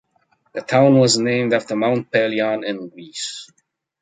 The 0.53 0.61
town 0.61 0.97
was 0.97 1.19
named 1.19 1.53
after 1.53 1.75
Mount 1.75 2.09
Pelion 2.11 2.63
in 2.63 2.89
Greece. 2.89 3.51